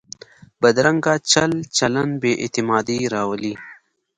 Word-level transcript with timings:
بدرنګه 0.61 1.13
چل 1.31 1.51
چلند 1.77 2.13
بې 2.21 2.31
اعتمادي 2.43 2.99
راولي 3.13 3.53